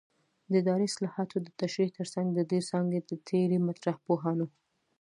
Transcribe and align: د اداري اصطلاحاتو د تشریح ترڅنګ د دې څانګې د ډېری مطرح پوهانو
د 0.51 0.53
اداري 0.61 0.85
اصطلاحاتو 0.89 1.35
د 1.41 1.47
تشریح 1.61 1.89
ترڅنګ 1.97 2.27
د 2.33 2.39
دې 2.51 2.59
څانګې 2.69 2.99
د 3.03 3.11
ډېری 3.27 3.57
مطرح 3.67 3.95
پوهانو 4.05 4.45